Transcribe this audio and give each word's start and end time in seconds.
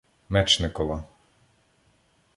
Мечникова. 0.35 0.97